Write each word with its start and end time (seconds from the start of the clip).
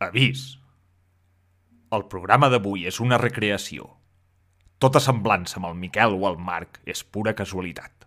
Avís. 0.00 0.56
El 1.92 2.06
programa 2.08 2.48
d'avui 2.48 2.86
és 2.88 2.98
una 3.04 3.18
recreació. 3.20 3.84
Tota 4.80 5.02
semblança 5.04 5.58
amb 5.58 5.68
el 5.68 5.74
Miquel 5.76 6.14
o 6.16 6.22
el 6.28 6.38
Marc 6.40 6.78
és 6.88 7.02
pura 7.04 7.34
casualitat. 7.36 8.06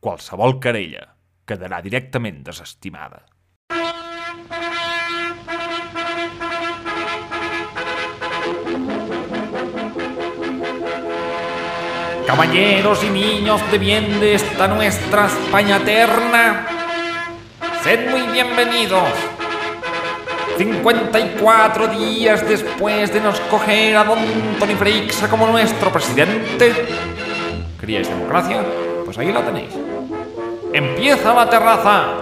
Qualsevol 0.00 0.56
querella 0.64 1.02
quedarà 1.44 1.82
directament 1.84 2.40
desestimada. 2.46 3.26
Caballeros 12.26 13.04
y 13.04 13.10
niños 13.10 13.60
de 13.70 13.78
bien 13.78 14.08
de 14.18 14.34
esta 14.40 14.66
nuestra 14.66 15.26
España 15.26 15.76
eterna, 15.76 16.66
sed 17.84 18.08
muy 18.08 18.32
bienvenidos. 18.32 19.41
54 20.58 21.88
días 21.88 22.46
después 22.46 23.12
de 23.12 23.20
nos 23.20 23.40
coger 23.40 23.96
a 23.96 24.04
Don 24.04 24.18
Tony 24.58 24.74
Freixa 24.74 25.28
como 25.28 25.46
nuestro 25.46 25.92
presidente. 25.92 26.72
¿Queríais 27.80 28.08
democracia? 28.08 28.64
Pues 29.04 29.18
ahí 29.18 29.32
la 29.32 29.44
tenéis. 29.44 29.70
¡Empieza 30.72 31.34
la 31.34 31.48
terraza! 31.48 32.18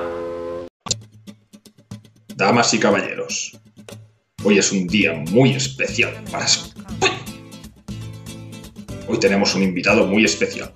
Damas 2.34 2.72
y 2.72 2.78
caballeros, 2.78 3.58
hoy 4.44 4.58
es 4.58 4.72
un 4.72 4.86
día 4.86 5.12
muy 5.30 5.50
especial 5.52 6.14
para 6.30 6.46
España. 6.46 6.86
Hoy 9.06 9.18
tenemos 9.18 9.54
un 9.54 9.62
invitado 9.62 10.06
muy 10.06 10.24
especial. 10.24 10.72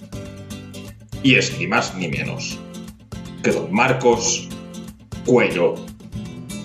Y 1.22 1.36
es 1.36 1.56
ni 1.58 1.66
más 1.66 1.94
ni 1.94 2.08
menos 2.08 2.58
que 3.42 3.52
don 3.52 3.72
Marcos 3.72 4.48
Cuello 5.24 5.74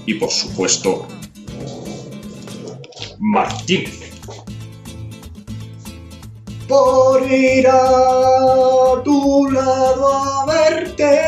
y 0.09 0.15
por 0.15 0.31
supuesto 0.31 1.05
Martínez. 3.19 4.09
por 6.67 7.31
ir 7.31 7.67
a 7.67 9.03
tu 9.03 9.47
lado 9.51 10.07
a 10.07 10.45
verte, 10.45 11.19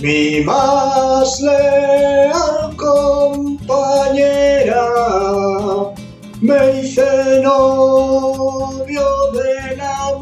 mi 0.00 0.40
más 0.44 1.40
leal 1.40 2.74
compañera. 2.76 4.86
Me 6.40 6.80
hice 6.80 7.40
novio 7.42 9.02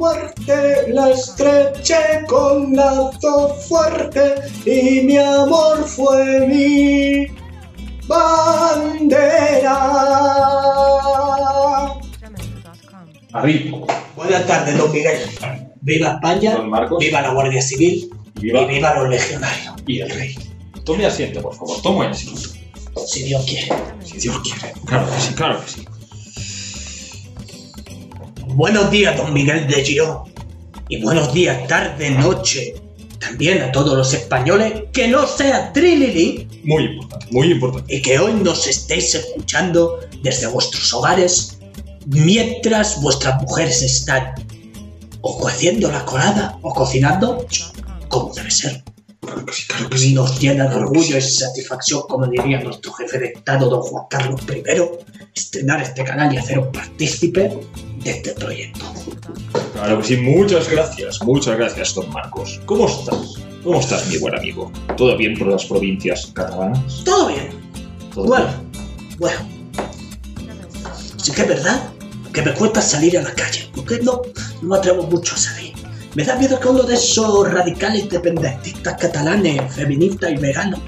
la 0.08 0.14
muerte, 0.14 0.92
la 0.92 1.10
estreché 1.10 2.24
con 2.26 2.74
lazo 2.74 3.54
fuerte 3.68 4.34
y 4.64 5.02
mi 5.02 5.18
amor 5.18 5.84
fue 5.84 6.46
mi 6.46 7.26
bandera. 8.06 9.78
David, 13.30 13.74
Buenas 14.16 14.46
tardes, 14.46 14.78
don 14.78 14.90
Miguel. 14.92 15.18
Viva 15.82 16.12
España, 16.14 16.54
don 16.54 16.70
Marcos 16.70 16.98
viva 16.98 17.22
la 17.22 17.32
Guardia 17.32 17.62
Civil 17.62 18.10
viva, 18.40 18.62
y 18.62 18.66
viva 18.66 18.94
los 18.94 19.08
legionarios, 19.08 19.74
y 19.86 20.00
el 20.00 20.10
rey. 20.10 20.34
Tome 20.84 21.06
asiento, 21.06 21.40
por 21.42 21.54
favor, 21.54 21.80
tome 21.82 22.06
asiento. 22.06 22.50
si 23.06 23.22
Dios 23.24 23.44
quiere. 23.44 23.68
Si 24.02 24.18
Dios 24.18 24.38
quiere. 24.40 24.72
Claro 24.86 25.06
que 25.10 25.20
sí, 25.20 25.34
claro 25.34 25.60
que 25.60 25.70
sí. 25.70 25.97
Buenos 28.54 28.90
días, 28.90 29.16
don 29.16 29.32
Miguel 29.32 29.68
de 29.68 29.84
Girón. 29.84 30.32
Y 30.88 31.00
buenos 31.02 31.32
días, 31.32 31.68
tarde, 31.68 32.10
noche. 32.10 32.74
También 33.20 33.62
a 33.62 33.70
todos 33.70 33.96
los 33.96 34.12
españoles 34.14 34.84
que 34.92 35.06
no 35.06 35.26
sea 35.26 35.72
Trilili 35.72 36.48
Muy 36.64 36.84
importante, 36.84 37.26
muy 37.30 37.52
importante. 37.52 37.94
y 37.94 38.00
que 38.02 38.18
hoy 38.18 38.32
nos 38.32 38.66
estéis 38.66 39.14
escuchando 39.14 40.00
desde 40.22 40.46
vuestros 40.46 40.92
hogares 40.94 41.58
mientras 42.06 43.00
vuestras 43.02 43.40
mujeres 43.42 43.82
están 43.82 44.34
o 45.20 45.38
cociendo 45.38 45.90
la 45.90 46.04
colada 46.04 46.58
o 46.62 46.72
cocinando 46.72 47.46
como 48.08 48.32
debe 48.34 48.50
ser. 48.50 48.82
Claro 49.20 49.44
que 49.44 49.52
sí, 49.52 49.66
claro 49.66 49.90
que 49.90 49.98
sí. 49.98 50.14
Nos 50.14 50.40
llena 50.40 50.64
de 50.64 50.70
Claro 50.70 50.86
orgullo 50.86 51.18
y 51.18 51.22
sí. 51.22 51.38
satisfacción, 51.38 52.02
como 52.08 52.26
diría 52.26 52.60
nuestro 52.60 52.92
jefe 52.92 53.18
de 53.18 53.26
Estado, 53.26 53.68
don 53.68 53.82
Juan 53.82 54.04
Carlos 54.08 54.40
I, 54.48 54.62
estrenar 55.34 55.82
este 55.82 56.02
canal 56.02 56.32
y 56.32 56.38
haceros 56.38 56.68
partícipe 56.72 57.60
de 58.02 58.10
este 58.10 58.32
proyecto. 58.32 58.84
Claro 59.72 60.00
que 60.00 60.04
sí, 60.06 60.16
muchas 60.16 60.70
gracias, 60.70 61.22
muchas 61.22 61.56
gracias, 61.56 61.94
don 61.94 62.10
Marcos. 62.10 62.60
¿Cómo 62.66 62.86
estás? 62.86 63.34
¿Cómo 63.62 63.80
estás, 63.80 64.06
mi 64.08 64.18
buen 64.18 64.34
amigo? 64.36 64.72
¿Todo 64.96 65.16
bien 65.16 65.36
por 65.36 65.48
las 65.48 65.64
provincias 65.64 66.30
catalanas? 66.34 67.04
Todo 67.04 67.28
bien. 67.28 67.50
¿Todo 68.14 68.26
Bueno, 68.26 68.48
bueno. 69.18 69.38
Sí 71.16 71.32
que 71.32 71.42
es 71.42 71.48
verdad 71.48 71.90
que 72.32 72.42
me 72.42 72.54
cuesta 72.54 72.80
salir 72.80 73.18
a 73.18 73.22
la 73.22 73.32
calle, 73.32 73.68
porque 73.74 73.98
no, 74.00 74.22
no 74.62 74.68
me 74.68 74.76
atrevo 74.76 75.02
mucho 75.04 75.34
a 75.34 75.38
salir. 75.38 75.74
Me 76.14 76.24
da 76.24 76.36
miedo 76.36 76.58
que 76.58 76.68
uno 76.68 76.82
de 76.82 76.94
esos 76.94 77.52
radicales 77.52 78.04
independentistas 78.04 78.96
catalanes, 79.00 79.74
feministas 79.74 80.32
y 80.32 80.36
veganos, 80.36 80.80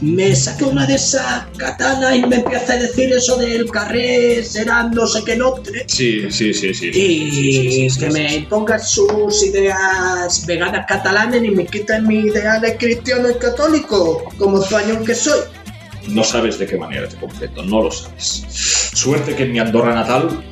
me 0.00 0.34
saque 0.34 0.64
una 0.64 0.86
de 0.86 0.94
esas 0.94 1.46
katanas 1.56 2.16
y 2.16 2.22
me 2.26 2.36
empiece 2.36 2.72
a 2.72 2.76
decir 2.76 3.12
eso 3.12 3.36
del 3.36 3.70
carré 3.70 4.42
será 4.42 4.84
no 4.84 5.06
sé 5.06 5.22
qué 5.24 5.36
notre. 5.36 5.84
Sí, 5.88 6.30
sí, 6.30 6.54
sí, 6.54 6.74
sí. 6.74 6.90
Y 6.92 7.88
que 7.98 8.10
me 8.10 8.46
pongan 8.48 8.80
sus 8.80 9.42
ideas 9.44 10.44
veganas 10.46 10.86
catalanes 10.86 11.44
y 11.44 11.50
me 11.50 11.66
quiten 11.66 12.06
mis 12.06 12.26
ideales 12.26 12.76
cristianos 12.78 13.32
y 13.36 13.38
católicos, 13.38 14.22
como 14.38 14.62
español 14.62 15.04
que 15.04 15.14
soy. 15.14 15.40
No 16.08 16.22
sabes 16.22 16.58
de 16.58 16.66
qué 16.66 16.76
manera 16.76 17.08
te 17.08 17.16
comprendo, 17.16 17.62
no 17.64 17.82
lo 17.84 17.90
sabes. 17.90 18.44
Suerte 18.94 19.34
que 19.34 19.44
en 19.44 19.52
mi 19.52 19.58
Andorra 19.58 19.94
natal 19.94 20.44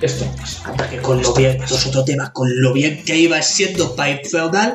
esto 0.00 0.26
no 0.26 0.36
pasa. 0.36 0.68
Anda 0.68 0.90
que 0.90 0.98
con 0.98 1.22
lo 1.22 1.34
bien, 1.34 1.60
los 1.60 1.86
otros 1.86 2.04
temas, 2.04 2.30
con 2.30 2.48
lo 2.60 2.72
bien 2.72 3.02
que 3.04 3.16
iba 3.16 3.40
siendo 3.42 3.96
país 3.96 4.30
feudal 4.30 4.74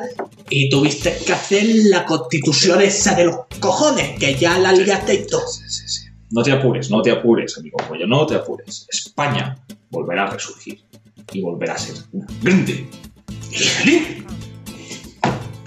y 0.52 0.68
tuviste 0.68 1.16
que 1.24 1.32
hacer 1.32 1.64
la 1.86 2.04
constitución 2.04 2.82
esa 2.82 3.14
de 3.14 3.24
los 3.24 3.36
cojones, 3.58 4.18
que 4.18 4.34
ya 4.34 4.58
la 4.58 4.72
liaste 4.72 5.14
y 5.14 5.26
todo. 5.26 5.46
Sí, 5.48 5.62
sí, 5.66 5.88
sí. 5.88 6.02
No 6.30 6.42
te 6.42 6.52
apures, 6.52 6.90
no 6.90 7.00
te 7.00 7.10
apures, 7.10 7.56
amigo 7.56 7.78
Cuello, 7.88 8.06
no 8.06 8.26
te 8.26 8.34
apures. 8.34 8.86
España 8.90 9.58
volverá 9.90 10.24
a 10.24 10.30
resurgir 10.30 10.84
y 11.32 11.40
volverá 11.40 11.74
a 11.74 11.78
ser 11.78 11.94
una 12.12 12.26
grande. 12.42 12.86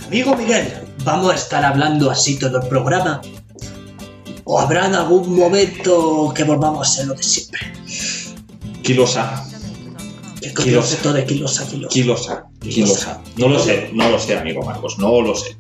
Amigo 0.06 0.36
Miguel, 0.36 0.72
¿vamos 1.04 1.32
a 1.32 1.36
estar 1.36 1.66
hablando 1.66 2.12
así 2.12 2.38
todo 2.38 2.62
el 2.62 2.68
programa? 2.68 3.22
¿O 4.44 4.60
habrá 4.60 4.86
en 4.86 4.94
algún 4.94 5.36
momento 5.36 6.32
que 6.36 6.44
volvamos 6.44 6.88
a 6.88 6.92
ser 6.92 7.08
lo 7.08 7.16
de 7.16 7.24
siempre? 7.24 7.60
Kilosa, 8.84 9.44
¿Qué 9.50 9.55
Kilosa. 9.55 9.55
Concepto 10.54 11.14
de 11.14 11.26
kilosa, 11.26 11.68
kilosa? 11.68 11.90
kilosa, 11.94 12.46
kilosa. 12.60 13.22
No 13.38 13.48
lo 13.48 13.60
sé, 13.60 13.90
no 13.94 14.10
lo 14.10 14.20
sé, 14.20 14.38
amigo 14.38 14.64
Marcos, 14.64 14.98
no 14.98 15.22
lo 15.22 15.36
sé. 15.36 15.56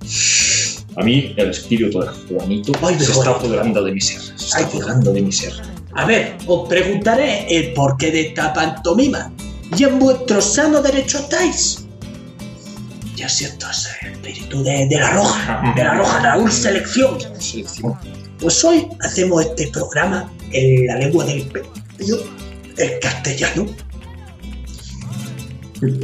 A 0.97 1.03
mí 1.03 1.33
el 1.35 1.49
espíritu 1.49 1.99
de 1.99 2.07
Juanito 2.07 2.71
Ay, 2.81 2.97
se 2.99 3.11
está 3.11 3.31
apoderando 3.31 3.83
de 3.83 3.91
mi 3.91 4.01
ser. 4.01 4.21
Se 4.21 4.45
está 4.45 4.65
apoderando 4.65 5.11
de 5.11 5.21
mi 5.21 5.31
ser. 5.31 5.53
A 5.93 6.05
ver, 6.05 6.37
os 6.47 6.67
preguntaré 6.67 7.45
el 7.49 7.73
porqué 7.73 8.11
de 8.11 8.27
esta 8.27 8.53
pantomima. 8.53 9.31
¿Y 9.77 9.83
en 9.83 9.99
vuestro 9.99 10.41
sano 10.41 10.81
derecho 10.81 11.19
estáis? 11.19 11.85
Ya 13.15 13.29
siento 13.29 13.67
ese 13.69 13.89
espíritu 14.11 14.63
de, 14.63 14.87
de 14.87 14.99
la 14.99 15.11
roja, 15.11 15.73
de 15.75 15.83
la 15.83 15.95
roja 15.95 16.19
Raúl 16.19 16.51
Selección. 16.51 17.17
Selección. 17.39 17.97
Pues 18.39 18.63
hoy 18.63 18.87
hacemos 19.01 19.45
este 19.45 19.67
programa 19.67 20.31
en 20.51 20.87
la 20.87 20.97
lengua 20.97 21.25
del 21.25 21.49
el 22.77 22.99
castellano, 22.99 23.67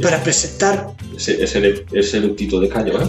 para 0.02 0.22
presentar. 0.22 0.88
Ese, 1.16 1.42
ese, 1.42 1.84
ese 1.92 2.16
eructito 2.18 2.60
de 2.60 2.68
callo, 2.68 3.00
¿eh? 3.02 3.06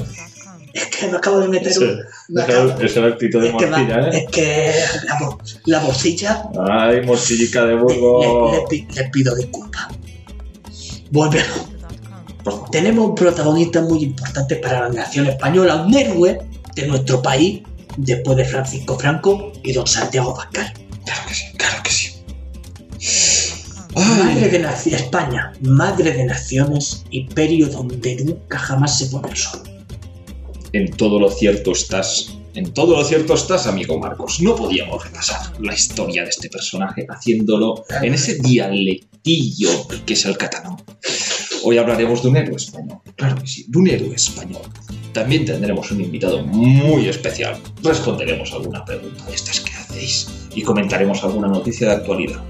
Es 0.74 0.86
que 0.88 1.08
me 1.08 1.18
acabo 1.18 1.40
de 1.40 1.48
meter 1.50 1.78
un. 1.80 2.00
me 2.30 2.42
Ese, 2.42 2.52
acabo- 2.52 2.82
ese 2.82 3.00
eructito 3.00 3.40
de 3.40 3.50
es 3.50 3.56
que, 3.56 3.66
va- 3.68 3.78
morcilla, 3.78 4.00
¿eh? 4.10 4.18
es 4.26 4.32
que 4.32 4.74
la, 5.06 5.38
la 5.66 5.80
bolsilla 5.80 6.44
Ay, 6.70 7.02
morcillica 7.06 7.66
de 7.66 7.76
Burgos. 7.76 8.52
le- 8.54 8.60
le 8.62 8.68
pi- 8.68 8.88
le 8.96 9.04
pido 9.10 9.36
disculpas. 9.36 9.88
Volvemos. 11.12 11.70
Tenemos 12.72 13.10
un 13.10 13.16
protagonista 13.16 13.82
muy 13.82 14.04
importante 14.04 14.56
para 14.58 14.82
la 14.82 14.90
nación 14.90 15.28
española, 15.28 15.76
un 15.86 15.94
héroe 15.94 16.40
de 16.76 16.88
nuestro 16.88 17.22
país, 17.22 17.62
después 17.98 18.36
de 18.36 18.44
Francisco 18.46 18.98
Franco 18.98 19.54
y 19.64 19.72
don 19.74 19.86
Santiago 19.88 20.34
Pascal. 20.34 20.74
Claro 21.06 21.22
que 21.28 21.34
sí. 21.36 21.46
Madre 23.96 24.50
de 24.50 24.60
naci- 24.64 24.94
España, 24.94 25.54
madre 25.62 26.12
de 26.12 26.26
naciones, 26.26 27.06
imperio 27.12 27.68
donde 27.68 28.16
nunca 28.24 28.58
jamás 28.60 28.98
se 28.98 29.06
pone 29.08 29.30
el 29.30 29.38
sol. 29.38 29.62
En 30.74 30.92
todo 30.92 31.20
lo 31.20 31.30
cierto 31.30 31.72
estás. 31.72 32.34
En 32.56 32.72
todo 32.74 32.96
lo 32.98 33.04
cierto 33.04 33.34
estás, 33.34 33.66
amigo 33.68 34.00
Marcos. 34.00 34.40
No 34.42 34.56
podíamos 34.56 35.04
repasar 35.04 35.40
la 35.60 35.74
historia 35.74 36.24
de 36.24 36.30
este 36.30 36.50
personaje 36.50 37.06
haciendo 37.10 37.84
en 38.02 38.14
ese 38.14 38.36
dialectillo 38.40 39.70
que 40.06 40.14
es 40.14 40.26
el 40.26 40.38
catalán. 40.38 40.78
Hoy 41.64 41.78
hablaremos 41.78 42.22
de 42.22 42.30
un 42.30 42.38
héroe 42.38 42.56
español. 42.58 43.00
Claro 43.16 43.36
que 43.42 43.48
sí, 43.48 43.66
de 43.68 43.78
un 43.78 43.88
héroe 43.88 44.16
español. 44.16 44.62
También 45.14 45.46
tendremos 45.46 45.90
un 45.92 46.02
invitado 46.02 46.44
muy 46.44 47.08
especial. 47.08 47.58
Responderemos 47.84 48.52
alguna 48.54 48.84
pregunta 48.84 49.26
de 49.26 49.34
estas 49.36 49.60
que 49.60 49.72
hacéis 49.74 50.28
y 50.56 50.62
comentaremos 50.64 51.24
alguna 51.24 51.48
noticia 51.48 51.88
de 51.88 51.94
actualidad. 51.94 52.44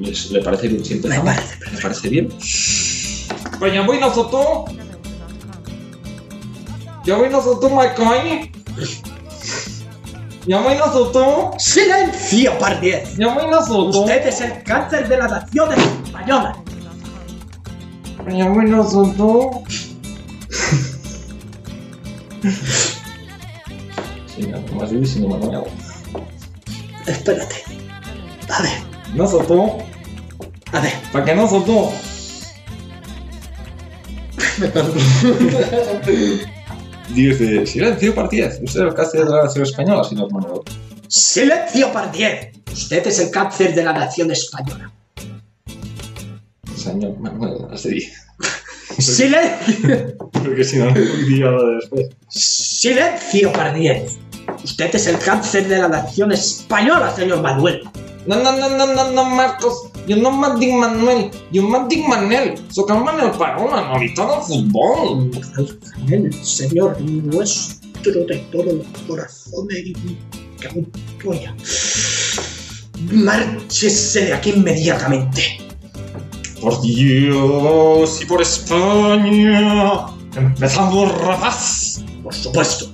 ¿Les, 0.00 0.30
¿Le 0.30 0.40
parece 0.42 0.68
bien 0.68 0.84
si 0.84 0.94
Me 0.94 1.00
parece 1.20 1.20
¿Le 1.20 1.58
perfecto. 1.58 1.82
parece 1.82 2.08
bien? 2.08 2.28
Vaya, 3.58 3.82
voy 3.82 3.98
nosotros. 3.98 4.46
Ya 7.04 7.16
voy 7.16 7.28
nosotros, 7.28 7.72
Maicon. 7.72 8.50
Ya 10.46 10.60
voy 10.60 10.74
nosotros. 10.76 11.62
¡Silencio, 11.62 12.58
par 12.58 12.80
10! 12.80 13.16
Ya 13.18 13.34
voy 13.34 13.50
nosotros. 13.50 13.96
Usted 13.96 14.26
es 14.26 14.40
el 14.40 14.62
cáncer 14.62 15.06
de 15.08 15.18
la 15.18 15.28
nación 15.28 15.70
española. 15.72 16.56
Ya 18.28 18.48
voy 18.48 18.64
nosotros. 18.66 19.46
Señor, 24.34 24.72
más 24.72 24.90
difícil, 24.90 25.28
no 25.28 25.36
me. 25.38 27.10
Espérate. 27.12 27.56
A 28.48 28.62
ver, 28.62 28.72
Nosotros. 29.14 29.72
A 30.72 30.80
ver. 30.80 30.92
¿Para 31.12 31.24
qué 31.24 31.34
nosotros? 31.34 31.90
Dice, 37.14 37.66
silencio, 37.66 38.14
partida. 38.14 38.48
Usted 38.62 38.64
es 38.64 38.76
el 38.76 38.94
cáncer 38.94 39.24
de 39.24 39.30
la 39.30 39.42
nación 39.44 39.64
española, 39.64 40.04
señor 40.04 40.32
Manuel. 40.32 40.60
¡Silencio, 41.08 41.92
par 41.92 42.12
10! 42.12 42.50
Usted 42.72 43.06
es 43.06 43.18
el 43.18 43.30
cáncer 43.30 43.74
de 43.74 43.82
la 43.82 43.92
nación 43.92 44.30
española. 44.30 44.92
Señor 46.76 47.18
Manuel, 47.18 47.66
así. 47.72 48.08
¡Silencio! 48.98 50.14
Porque 50.32 50.62
si 50.62 50.78
no, 50.78 50.86
no 50.86 50.94
diría 50.94 51.50
después. 51.80 52.10
¡Silencio, 52.28 53.52
par 53.52 53.74
10! 53.74 54.18
Usted 54.62 54.94
es 54.94 55.06
el 55.08 55.18
cáncer 55.18 55.66
de 55.66 55.78
la 55.78 55.88
nación 55.88 56.30
española, 56.32 57.12
señor 57.14 57.42
Manuel. 57.42 57.82
No, 58.26 58.36
no, 58.36 58.52
no, 58.52 58.68
no, 58.68 58.86
no, 58.86 59.10
no, 59.10 59.24
Marcos. 59.24 59.89
Yo 60.10 60.16
no 60.16 60.32
me 60.32 60.58
digo 60.58 60.76
Manuel. 60.76 61.30
Yo 61.52 61.62
me 61.68 61.86
digo 61.86 62.08
Manel. 62.08 62.54
Soy 62.68 62.84
el 62.88 63.04
Manuel 63.04 63.30
Parona, 63.30 63.90
ahorita 63.90 64.26
no 64.26 64.42
fútbol. 64.42 65.30
El 66.08 66.34
Señor 66.44 67.00
nuestro 67.00 68.24
de 68.24 68.38
todos 68.50 68.74
los 68.74 68.86
corazones 69.06 69.78
y 69.86 69.92
que 70.60 70.66
aún 70.66 70.90
tuya. 71.22 71.54
Márchese 73.12 74.24
de 74.24 74.32
aquí 74.32 74.50
inmediatamente. 74.50 75.60
Por 76.60 76.82
Dios 76.82 78.20
y 78.20 78.24
por 78.24 78.42
España. 78.42 80.06
Empezamos 80.34 81.18
rapaz. 81.22 82.02
Por 82.24 82.34
supuesto, 82.34 82.86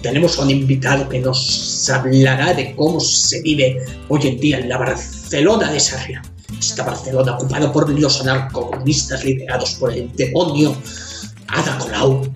tenemos 0.00 0.38
a 0.38 0.44
un 0.44 0.50
invitado 0.50 1.10
que 1.10 1.20
nos 1.20 1.90
hablará 1.90 2.54
de 2.54 2.74
cómo 2.74 3.00
se 3.00 3.42
vive 3.42 3.84
hoy 4.08 4.28
en 4.28 4.40
día 4.40 4.60
en 4.60 4.70
la 4.70 4.78
Barcelona 4.78 5.70
de 5.70 5.78
Sarriá. 5.78 6.22
Esta 6.58 6.84
Barcelona 6.84 7.36
ocupada 7.36 7.72
por 7.72 7.88
los 7.88 8.20
anarcocomunistas 8.20 9.24
liderados 9.24 9.74
por 9.74 9.92
el 9.92 10.10
demonio 10.16 10.76
Ada 11.48 11.78
Colau. 11.78 12.32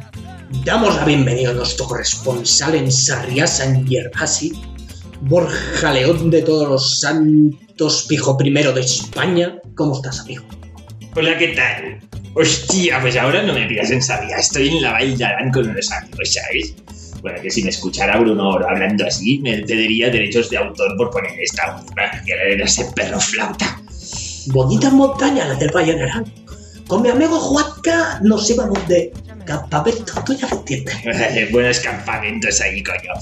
Damos 0.65 0.95
la 0.97 1.05
bienvenida 1.05 1.51
a 1.51 1.55
nuestro 1.55 1.87
corresponsal 1.87 2.75
en 2.75 2.91
Sarriá, 2.91 3.47
San 3.47 3.87
Gervasi, 3.87 4.53
Borja 5.23 5.93
León 5.93 6.31
de 6.31 6.43
todos 6.43 6.69
los 6.69 7.01
santos, 7.01 8.07
pijo 8.09 8.37
primero 8.37 8.73
de 8.73 8.81
España. 8.81 9.59
¿Cómo 9.75 9.97
estás, 9.97 10.21
amigo? 10.21 10.45
Hola, 11.15 11.37
¿qué 11.37 11.49
tal? 11.49 12.01
Hostia, 12.35 13.01
pues 13.01 13.17
ahora 13.17 13.43
no 13.43 13.53
me 13.53 13.67
pidas 13.67 13.91
en 13.91 14.01
sabia. 14.01 14.37
Estoy 14.37 14.69
en 14.69 14.83
la 14.83 14.93
Vall 14.93 15.19
de 15.19 15.25
Arán 15.25 15.51
con 15.51 15.69
unos 15.69 15.91
amigos, 15.91 16.33
¿sabes? 16.33 16.75
Bueno, 17.21 17.43
que 17.43 17.51
si 17.51 17.65
me 17.65 17.71
escuchara 17.71 18.19
Bruno 18.19 18.51
Oro 18.51 18.69
hablando 18.69 19.05
así, 19.05 19.41
me 19.41 19.59
pediría 19.63 20.09
derechos 20.09 20.49
de 20.51 20.59
autor 20.59 20.97
por 20.97 21.11
poner 21.11 21.33
esta 21.41 21.77
música, 21.77 22.23
que 22.25 22.33
era 22.33 22.65
ese 22.65 22.85
perro 22.95 23.19
flauta. 23.19 23.83
Bonitas 24.53 24.93
montañas 24.93 25.49
las 25.49 25.59
del 25.59 25.71
Valle 25.71 26.03
Arán. 26.03 26.25
Con 26.87 27.03
mi 27.03 27.11
amigo 27.11 27.39
Juanca 27.39 28.19
nos 28.23 28.49
íbamos 28.51 28.87
de 28.89 29.13
campamento, 29.45 30.13
tú 30.25 30.35
ya 30.35 30.49
lo 30.49 30.57
entiendes. 30.57 30.95
Buenos 31.53 31.81
campamentos 31.81 32.61
ahí, 32.61 32.83
coño. 32.83 33.13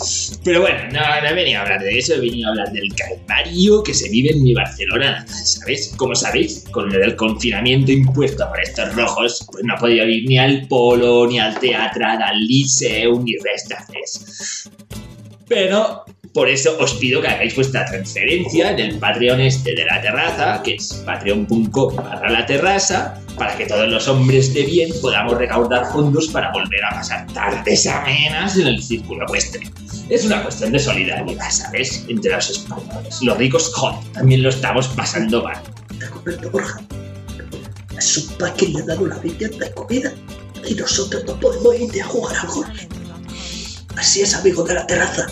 Pero 0.44 0.61
bueno, 0.61 0.78
no, 0.93 1.00
no 1.00 1.28
he 1.28 1.34
venido 1.34 1.61
a 1.61 1.62
hablar 1.62 1.82
de 1.82 1.99
eso, 1.99 2.14
he 2.14 2.20
venido 2.20 2.49
a 2.49 2.50
hablar 2.50 2.73
del 2.73 2.93
calvario 2.94 3.82
que 3.82 3.94
se 3.94 4.08
vive 4.08 4.31
en 4.31 4.43
mi 4.43 4.55
Barcelona, 4.55 5.25
¿sabes? 5.28 5.94
Como 5.96 6.14
sabéis, 6.14 6.64
con 6.70 6.90
del 6.90 7.17
confinamiento 7.17 7.93
impuesto 7.93 8.49
por 8.49 8.61
estos 8.61 8.94
rojos, 8.94 9.46
pues 9.50 9.64
no 9.64 9.76
he 9.76 9.78
podido 9.78 10.06
ir 10.06 10.28
ni 10.28 10.38
al 10.38 10.67
polo, 10.69 11.26
ni 11.26 11.38
al 11.38 11.58
teatro, 11.58 12.06
al 12.06 12.46
liceo, 12.46 13.20
ni 13.20 13.37
restaurantes. 13.38 14.69
Pero 15.49 16.05
por 16.37 16.50
eso 16.50 16.77
os 16.79 16.93
pido 17.00 17.23
que 17.23 17.29
hagáis 17.29 17.56
vuestra 17.56 17.87
transferencia 17.87 18.71
en 18.73 18.79
el 18.79 18.99
Patreon 18.99 19.41
este 19.41 19.75
de 19.75 19.87
la 19.87 20.03
terraza, 20.03 20.62
que 20.62 20.75
es 20.75 20.93
patreon.com 21.06 21.97
barra 21.97 22.31
la 22.31 22.44
terraza, 22.44 23.19
para 23.38 23.56
que 23.56 23.65
todos 23.65 23.88
los 23.88 24.06
hombres 24.06 24.53
de 24.53 24.65
bien 24.65 24.91
podamos 25.00 25.38
recaudar 25.38 25.91
fondos 25.91 26.29
para 26.29 26.53
volver 26.53 26.85
a 26.85 26.91
pasar 26.91 27.27
tardes 27.33 27.87
amenas 27.87 28.55
en 28.59 28.67
el 28.67 28.83
círculo 28.83 29.25
vuestro. 29.29 29.62
Es 30.11 30.27
una 30.27 30.43
cuestión 30.43 30.73
de 30.73 30.79
solidaridad, 30.79 31.50
¿sabes? 31.50 32.05
Entre 32.06 32.31
los 32.31 32.50
españoles. 32.50 33.19
Los 33.23 33.38
ricos, 33.38 33.73
joder, 33.75 33.99
también 34.12 34.43
lo 34.43 34.50
estamos 34.50 34.88
pasando 34.88 35.43
mal. 35.43 35.62
Te 35.99 36.06
comprendo, 36.06 36.50
Borja. 36.50 36.83
A 37.97 38.00
su 38.03 38.29
padre 38.37 38.69
le 38.75 38.83
ha 38.83 38.85
dado 38.85 39.06
la 39.06 39.17
vivienda 39.21 39.65
de 39.69 39.73
comida 39.73 40.12
y 40.69 40.75
nosotros 40.75 41.25
no 41.25 41.41
podemos 41.41 41.81
ir 41.81 42.03
a 42.03 42.05
jugar 42.05 42.37
al 42.37 42.49
golf. 42.49 42.69
Así 43.97 44.21
es, 44.21 44.35
amigo 44.35 44.62
de 44.65 44.75
la 44.75 44.87
terraza. 44.87 45.27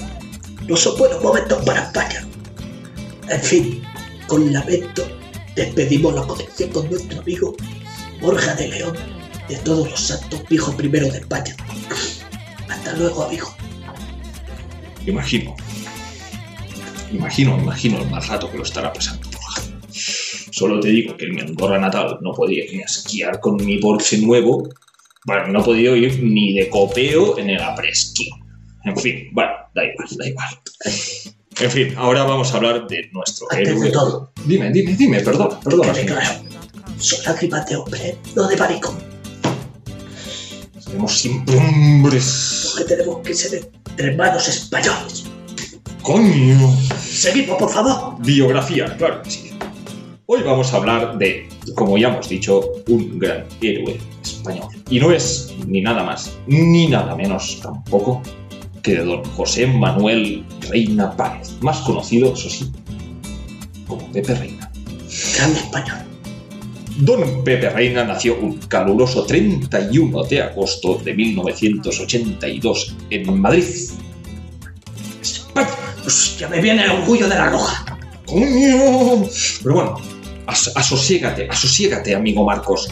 No 0.66 0.76
son 0.76 0.96
buenos 0.96 1.22
momentos 1.22 1.62
para 1.64 1.82
España. 1.82 2.26
En 3.28 3.40
fin, 3.40 3.82
con 4.26 4.50
lamento 4.50 5.06
despedimos 5.55 6.14
la 6.14 6.22
conexión 6.22 6.70
con 6.70 6.88
nuestro 6.88 7.20
amigo 7.20 7.55
Borja 8.20 8.55
de 8.55 8.69
León 8.69 8.96
de 9.49 9.56
todos 9.56 9.90
los 9.90 10.00
santos 10.00 10.40
pijos 10.49 10.75
primero 10.75 11.11
de 11.11 11.19
España. 11.19 11.55
Hasta 12.69 12.94
luego, 12.94 13.25
amigo. 13.25 13.55
Imagino. 15.06 15.55
Imagino, 17.12 17.58
imagino 17.58 17.99
el 17.99 18.08
mal 18.08 18.26
rato 18.26 18.50
que 18.50 18.56
lo 18.56 18.62
estará 18.62 18.90
pasando 18.90 19.28
Borja. 19.28 19.62
Solo 20.50 20.81
te 20.81 20.88
digo 20.88 21.14
que 21.19 21.26
en 21.26 21.34
mi 21.34 21.43
Andorra 21.43 21.78
natal 21.78 22.19
no 22.22 22.32
podía 22.32 22.64
ni 22.72 22.81
esquiar 22.81 23.38
con 23.40 23.56
mi 23.56 23.76
Porsche 23.76 24.17
nuevo. 24.19 24.67
Bueno, 25.26 25.49
no 25.49 25.62
podido 25.62 25.94
ir 25.94 26.22
ni 26.22 26.55
de 26.55 26.70
copeo 26.70 27.38
en 27.38 27.50
el 27.50 27.60
apresquí. 27.60 28.31
En 28.84 28.96
fin, 28.96 29.28
bueno, 29.32 29.50
da 29.75 29.84
igual, 29.84 30.08
da 30.19 30.26
igual. 30.28 30.48
En 31.60 31.70
fin, 31.70 31.94
ahora 31.96 32.25
vamos 32.25 32.52
a 32.52 32.56
hablar 32.56 32.86
de 32.86 33.08
nuestro 33.12 33.46
Antes 33.50 33.69
de 33.69 33.74
héroe. 33.74 33.91
todo, 33.91 34.32
Dime, 34.44 34.70
dime, 34.72 34.94
dime, 34.94 35.19
quede 35.22 35.32
señor. 35.32 35.58
claro. 36.06 36.43
Son 36.98 37.24
lágrimas 37.24 37.67
de 37.67 37.76
hombre, 37.76 38.19
no 38.36 38.46
de 38.48 38.56
maricón. 38.56 38.98
Seremos 40.79 41.19
siempre 41.19 41.56
hombres. 41.56 42.72
Porque 42.76 42.94
tenemos 42.94 43.19
que 43.22 43.34
ser 43.34 43.70
hermanos 43.96 44.48
españoles. 44.48 45.24
¡Coño! 46.03 46.76
Seguimos, 47.00 47.56
por 47.58 47.70
favor. 47.70 48.17
Biografía, 48.20 48.94
claro 48.96 49.22
que 49.22 49.31
sí. 49.31 49.50
Hoy 50.26 50.43
vamos 50.43 50.72
a 50.72 50.76
hablar 50.76 51.19
de, 51.19 51.48
como 51.74 51.96
ya 51.98 52.08
hemos 52.08 52.29
dicho, 52.29 52.60
un 52.88 53.19
gran 53.19 53.46
héroe 53.60 53.98
español. 54.22 54.69
Y 54.91 54.98
no 55.00 55.10
es 55.12 55.53
ni 55.67 55.81
nada 55.81 56.03
más, 56.03 56.32
ni 56.46 56.86
nada 56.88 57.14
menos 57.14 57.60
tampoco 57.62 58.22
que 58.84 58.93
de 58.96 59.05
don 59.05 59.24
José 59.24 59.67
Manuel 59.67 60.44
Reina 60.69 61.17
Páez, 61.17 61.56
más 61.62 61.79
conocido, 61.79 62.34
eso 62.34 62.50
sí, 62.50 62.70
como 63.88 64.06
Pepe 64.12 64.34
Reina. 64.34 64.70
Gran 65.36 65.53
español. 65.53 65.98
Don 66.98 67.43
Pepe 67.43 67.70
Reina 67.70 68.05
nació 68.05 68.38
un 68.38 68.58
caluroso 68.69 69.24
31 69.24 70.24
de 70.24 70.43
agosto 70.43 71.00
de 71.03 71.14
1982 71.14 72.96
en 73.10 73.41
Madrid. 73.41 73.64
España. 75.20 75.69
Pues 76.03 76.38
ya 76.38 76.48
me 76.48 76.60
viene 76.60 76.84
el 76.84 76.91
orgullo 76.91 77.26
de 77.26 77.34
la 77.34 77.50
roja. 77.50 77.98
Pero 78.26 79.74
bueno, 79.74 79.96
as 80.46 80.70
asosiégate, 80.76 81.48
asosiégate, 81.48 82.14
amigo 82.14 82.44
Marcos, 82.44 82.88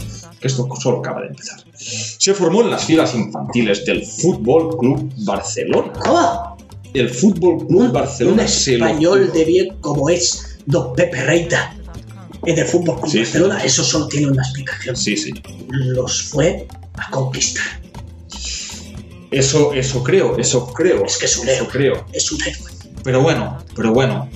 esto 0.48 0.68
solo 0.80 0.98
acaba 0.98 1.20
de 1.22 1.28
empezar. 1.28 1.62
Se 1.74 2.34
formó 2.34 2.62
en 2.62 2.70
las 2.70 2.84
filas 2.84 3.14
infantiles 3.14 3.84
del 3.84 4.04
Fútbol 4.04 4.76
Club 4.78 5.12
Barcelona. 5.24 5.92
¿Cómo? 6.04 6.56
El 6.94 7.08
Fútbol 7.08 7.66
Club 7.66 7.80
Un, 7.86 7.92
Barcelona 7.92 8.42
un 8.42 8.48
se 8.48 8.76
lo- 8.78 8.86
español 8.86 9.32
de 9.32 9.44
bien 9.44 9.76
como 9.80 10.10
es 10.10 10.58
Don 10.66 10.92
Pepe 10.94 11.22
Reina 11.24 11.76
en 12.44 12.58
el 12.58 12.64
Fútbol 12.66 12.96
Club 13.00 13.10
Sí, 13.10 13.18
sí. 13.18 13.24
Barcelona, 13.24 13.64
eso 13.64 13.82
solo 13.84 14.08
tiene 14.08 14.26
una 14.28 14.42
explicación. 14.42 14.96
Sí, 14.96 15.16
sí. 15.16 15.32
Los 15.70 16.22
fue 16.24 16.66
a 16.94 17.10
conquistar. 17.10 17.64
Eso, 19.30 19.72
eso 19.72 20.02
creo, 20.02 20.36
eso 20.36 20.66
creo. 20.72 21.04
Es 21.06 21.16
que 21.16 21.24
es 21.26 21.38
un 21.38 21.48
héroe. 21.48 21.68
creo. 21.68 22.06
Es 22.12 22.30
un 22.32 22.42
héroe. 22.42 22.70
Pero 23.02 23.22
bueno, 23.22 23.58
pero 23.74 23.92
bueno. 23.92 24.28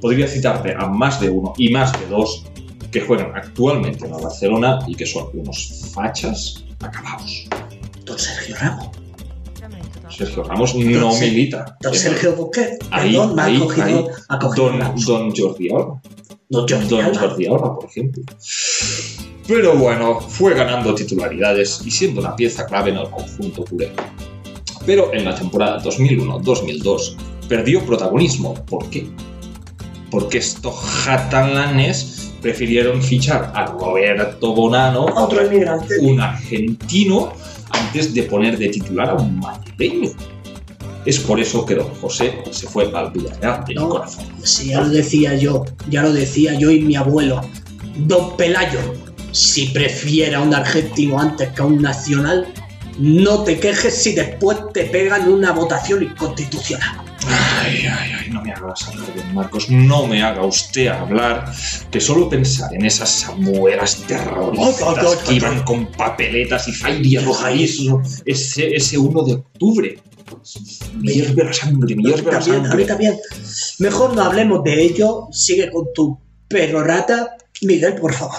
Podría 0.00 0.28
citarte 0.28 0.74
a 0.78 0.86
más 0.86 1.20
de 1.20 1.28
uno 1.28 1.54
y 1.58 1.70
más 1.70 1.92
de 1.98 2.06
dos 2.06 2.44
que 2.90 3.00
juegan 3.00 3.32
actualmente 3.34 4.04
en 4.04 4.12
la 4.12 4.18
Barcelona 4.18 4.78
y 4.86 4.94
que 4.94 5.06
son 5.06 5.28
unos 5.34 5.90
fachas 5.94 6.64
acabados. 6.80 7.46
Don 8.04 8.18
Sergio 8.18 8.56
Ramos. 8.56 8.88
Sergio 10.16 10.42
Ramos 10.42 10.74
no 10.74 11.00
Don 11.00 11.20
milita. 11.20 11.76
Don 11.80 11.94
Sergio 11.94 12.34
Busquets. 12.34 12.78
Ahí, 12.90 13.12
Perdón, 13.12 13.34
me 13.36 13.42
ahí, 13.42 13.56
ha 13.56 13.60
cogido, 13.60 13.84
ahí. 13.86 14.06
ha 14.28 14.38
cogido 14.38 14.70
Don, 14.70 15.04
don 15.04 15.36
Jordi 15.36 15.68
Alba. 15.70 16.00
Don 16.48 16.68
Jordi 16.68 16.88
Don. 16.88 17.14
Jordi 17.14 17.46
Alba, 17.46 17.74
por 17.78 17.84
ejemplo. 17.84 18.22
Pero 19.46 19.76
bueno, 19.76 20.20
fue 20.20 20.54
ganando 20.54 20.94
titularidades 20.94 21.80
y 21.84 21.90
siendo 21.90 22.20
una 22.20 22.36
pieza 22.36 22.66
clave 22.66 22.90
en 22.90 22.98
el 22.98 23.10
conjunto 23.10 23.64
culé. 23.64 23.92
Pero 24.84 25.12
en 25.12 25.24
la 25.24 25.34
temporada 25.34 25.82
2001-2002 25.82 27.16
perdió 27.48 27.84
protagonismo. 27.84 28.54
¿Por 28.66 28.88
qué? 28.90 29.06
Porque 30.10 30.38
estos 30.38 30.74
catalanes 31.04 32.17
prefirieron 32.40 33.02
fichar 33.02 33.52
a 33.54 33.66
Roberto 33.66 34.54
Bonano, 34.54 35.04
Otro 35.06 35.44
inmigrante. 35.44 35.98
un 36.00 36.20
argentino, 36.20 37.32
antes 37.70 38.14
de 38.14 38.22
poner 38.24 38.56
de 38.58 38.68
titular 38.68 39.10
a 39.10 39.14
un 39.14 39.38
madrileño. 39.38 40.10
Es 41.04 41.18
por 41.20 41.40
eso 41.40 41.64
que 41.64 41.74
don 41.74 41.88
José 42.00 42.38
se 42.50 42.66
fue 42.66 42.90
al 42.94 43.10
Villarreal 43.12 43.64
de 43.64 43.74
mi 43.74 43.80
No. 43.80 43.88
corazón. 43.88 44.26
Sí, 44.42 44.68
ya 44.68 44.80
lo 44.80 44.88
decía 44.88 45.34
yo, 45.34 45.64
ya 45.88 46.02
lo 46.02 46.12
decía 46.12 46.54
yo 46.58 46.70
y 46.70 46.80
mi 46.80 46.96
abuelo. 46.96 47.40
Don 47.96 48.36
Pelayo, 48.36 48.78
si 49.32 49.66
prefiera 49.68 50.40
un 50.40 50.54
argentino 50.54 51.18
antes 51.20 51.48
que 51.50 51.62
a 51.62 51.64
un 51.64 51.80
nacional, 51.80 52.46
no 52.98 53.44
te 53.44 53.58
quejes 53.58 53.94
si 53.94 54.12
después 54.12 54.58
te 54.74 54.84
pegan 54.86 55.28
una 55.32 55.52
votación 55.52 56.02
inconstitucional. 56.02 56.96
Ay, 57.26 57.86
ay, 57.86 58.12
ay, 58.17 58.17
no 58.28 58.42
me 58.42 58.52
hagas 58.52 58.88
hablar 58.88 59.14
de 59.14 59.24
Marcos, 59.32 59.70
no 59.70 60.06
me 60.06 60.22
haga 60.22 60.44
usted 60.44 60.88
hablar, 60.88 61.52
que 61.90 62.00
solo 62.00 62.28
pensar 62.28 62.74
en 62.74 62.84
esas 62.84 63.10
samuelas 63.10 64.02
terroristas 64.06 65.16
que 65.26 65.34
iban 65.34 65.62
con 65.64 65.86
papeletas 65.92 66.68
y 66.68 66.72
fairia 66.72 67.20
rojadísimo, 67.22 68.02
ese, 68.24 68.74
ese 68.74 68.98
1 68.98 69.22
de 69.24 69.32
octubre. 69.34 70.02
Me 70.94 71.12
hierve 71.12 71.44
la 71.44 71.52
sangre, 71.52 71.96
me 71.96 72.02
hierve 72.02 72.30
la 72.30 72.38
también, 72.38 72.56
a 72.56 72.60
mí 72.60 72.68
sangre. 72.68 72.84
también. 72.84 73.16
Mejor 73.78 74.14
no 74.14 74.22
hablemos 74.22 74.62
de 74.62 74.82
ello, 74.82 75.28
sigue 75.32 75.70
con 75.70 75.86
tu 75.94 76.20
perorata. 76.48 77.36
Miguel, 77.62 77.94
por 77.94 78.12
favor. 78.12 78.36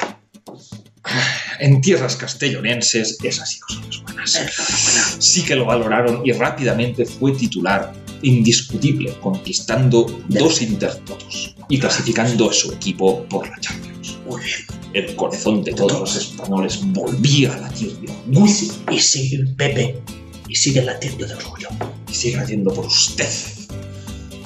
En 1.59 1.81
tierras 1.81 2.15
castellonenses, 2.15 3.17
esas 3.23 3.49
sí 3.49 3.59
son 3.67 3.87
las 3.87 4.03
buenas. 4.03 5.17
Sí 5.19 5.43
que 5.43 5.55
lo 5.55 5.65
valoraron 5.65 6.21
y 6.23 6.31
rápidamente 6.31 7.05
fue 7.05 7.31
titular 7.33 7.91
indiscutible, 8.23 9.13
conquistando 9.21 10.05
dos 10.27 10.61
intertotos 10.61 11.55
y 11.69 11.79
clasificando 11.79 12.49
a 12.49 12.53
su 12.53 12.71
equipo 12.73 13.23
por 13.25 13.47
la 13.47 13.59
Champions. 13.59 14.17
Muy 14.27 14.41
bien. 14.41 14.59
El 14.93 15.15
corazón 15.15 15.63
de 15.63 15.73
todos 15.73 15.99
los 15.99 16.15
españoles 16.15 16.79
volvía 16.93 17.53
a 17.53 17.57
latir 17.59 17.93
de 17.99 18.11
orgullo 18.11 18.55
y 18.91 18.99
sigue 18.99 19.45
Pepe, 19.55 20.01
y 20.47 20.55
sigue 20.55 20.81
latiendo 20.83 21.25
de 21.27 21.33
orgullo. 21.35 21.69
y 22.09 22.13
sigue 22.13 22.37
latiendo 22.37 22.73
por 22.73 22.85
usted. 22.87 23.29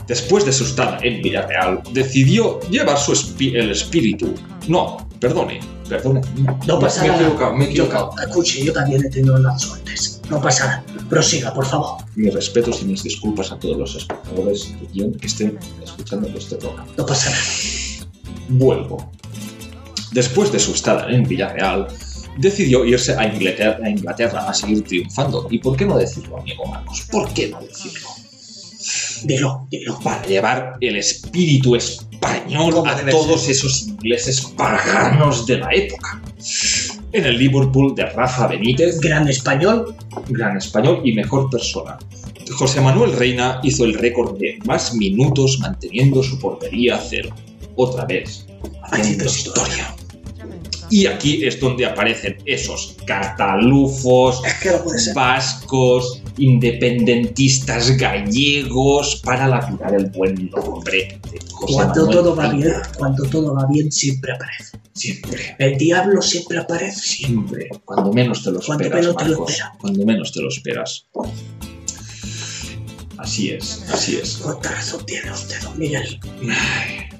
Después 0.07 0.45
de 0.45 0.51
su 0.51 0.65
estada 0.65 0.99
en 1.01 1.21
Villarreal, 1.21 1.81
decidió 1.93 2.59
llevar 2.69 2.99
su 2.99 3.13
el 3.39 3.71
espíritu. 3.71 4.33
No, 4.67 5.07
perdone, 5.21 5.61
perdone. 5.87 6.19
No 6.67 6.77
pasa 6.79 7.01
me 7.01 7.07
he 7.07 7.11
nada. 7.11 7.21
equivocado, 7.23 7.53
me 7.55 7.63
he 7.63 7.73
Yo, 7.73 7.83
equivocado. 7.85 8.11
escuche, 8.21 8.65
yo 8.65 8.73
también 8.73 9.05
he 9.05 9.09
tenido 9.09 9.37
las 9.37 9.61
suertes. 9.61 10.12
No 10.29 10.41
pasa 10.41 10.65
nada. 10.67 10.83
Prosiga, 11.09 11.53
por 11.53 11.65
favor. 11.65 11.97
Mis 12.15 12.33
respetos 12.33 12.81
y 12.81 12.85
mis 12.85 13.03
disculpas 13.03 13.51
a 13.51 13.59
todos 13.59 13.77
los 13.77 13.95
espectadores 13.95 14.73
de 14.79 14.87
guion 14.93 15.13
que 15.13 15.27
estén 15.27 15.57
escuchando 15.83 16.27
este 16.37 16.55
programa. 16.55 16.87
No 16.97 17.05
pasa 17.05 17.29
nada. 17.29 18.09
Vuelvo. 18.49 19.11
Después 20.11 20.51
de 20.51 20.59
su 20.59 20.73
estada 20.73 21.09
en 21.09 21.23
Villarreal, 21.23 21.87
decidió 22.37 22.85
irse 22.85 23.15
a 23.15 23.25
Inglaterra, 23.25 23.79
a 23.83 23.89
Inglaterra 23.89 24.49
a 24.49 24.53
seguir 24.53 24.83
triunfando. 24.83 25.47
¿Y 25.49 25.59
por 25.59 25.75
qué 25.75 25.85
no 25.85 25.97
decirlo, 25.97 26.39
amigo 26.39 26.65
Marcos? 26.65 27.07
¿Por 27.11 27.33
qué 27.33 27.49
no 27.49 27.61
decirlo? 27.61 28.09
Dilo, 29.23 29.67
dilo. 29.69 29.99
Para 29.99 30.25
llevar 30.25 30.73
el 30.81 30.97
espíritu 30.97 31.75
español 31.75 32.83
a 32.85 33.09
todos 33.09 33.47
esos 33.47 33.87
ingleses 33.87 34.41
paganos 34.41 35.45
de 35.45 35.57
la 35.57 35.69
época. 35.73 36.21
En 37.13 37.25
el 37.25 37.37
Liverpool 37.37 37.93
de 37.93 38.07
Rafa 38.07 38.47
Benítez, 38.47 38.99
Gran 38.99 39.27
español. 39.27 39.95
gran 40.29 40.57
español 40.57 41.01
y 41.03 41.13
mejor 41.13 41.47
persona. 41.49 41.99
José 42.57 42.81
Manuel 42.81 43.13
Reina 43.13 43.59
hizo 43.63 43.85
el 43.85 43.93
récord 43.93 44.37
de 44.39 44.57
más 44.65 44.95
minutos 44.95 45.59
manteniendo 45.59 46.23
su 46.23 46.39
portería 46.39 46.95
a 46.95 46.99
cero. 46.99 47.29
Otra 47.75 48.05
vez, 48.05 48.47
haciendo 48.81 49.25
historia. 49.25 49.95
Y 50.89 51.05
aquí 51.05 51.43
es 51.45 51.59
donde 51.59 51.85
aparecen 51.85 52.37
esos 52.45 52.97
catalufos, 53.05 54.41
Es 54.45 54.53
que 54.55 54.71
no 54.71 54.83
puede 54.83 54.99
ser. 54.99 55.15
vascos, 55.15 56.21
independentistas 56.37 57.95
gallegos 57.97 59.21
para 59.23 59.47
lapidar 59.47 59.95
el 59.95 60.07
buen 60.07 60.49
nombre 60.49 61.19
de 61.31 61.39
Cuando 61.71 62.05
Manuel 62.05 62.17
todo 62.17 62.35
va 62.35 62.49
bien, 62.49 62.73
cuando 62.97 63.23
todo 63.29 63.53
va 63.55 63.65
bien, 63.71 63.91
siempre 63.91 64.31
aparece. 64.33 64.79
Siempre, 64.93 65.55
El 65.59 65.77
diablo 65.77 66.21
siempre 66.21 66.59
aparece. 66.59 66.99
siempre. 67.01 67.69
Cuando 67.85 68.11
menos 68.13 68.43
te 68.43 68.51
lo 68.51 68.59
Cuando 68.59 68.83
esperas, 68.85 69.01
menos 69.05 69.17
te 69.17 69.25
lo 69.25 69.47
esperas. 69.47 69.71
Cuando 69.79 70.05
menos 70.05 70.31
te 70.31 70.41
lo 70.41 70.47
esperas. 70.49 71.05
Así 73.17 73.51
es, 73.51 73.83
así 73.91 74.17
es. 74.17 74.37
Cuánta 74.37 74.71
razón 74.71 75.05
tiene 75.05 75.31
usted, 75.31 75.61
don 75.61 75.77
Miguel. 75.79 76.19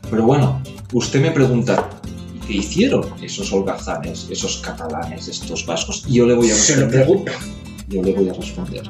Pero 0.10 0.24
bueno, 0.26 0.62
usted 0.92 1.22
me 1.22 1.32
pregunta, 1.32 1.90
¿y 2.36 2.48
¿qué 2.48 2.54
hicieron 2.58 3.06
esos 3.24 3.52
holgazanes, 3.54 4.28
esos 4.30 4.58
catalanes, 4.58 5.28
estos 5.28 5.66
vascos? 5.66 6.04
Y 6.08 6.16
yo 6.16 6.26
le 6.26 6.34
voy 6.36 6.52
a 6.52 6.56
Se 6.56 6.76
lo 6.76 6.88
responder. 6.90 7.06
pregunto. 7.06 7.32
Yo 7.88 8.02
le 8.04 8.14
voy 8.14 8.30
a 8.30 8.34
responder. 8.34 8.84